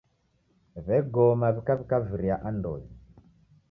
W'egoma 0.85 1.47
w'ikaw'ika 1.55 1.97
viria 2.07 2.35
andonyi. 2.49 2.91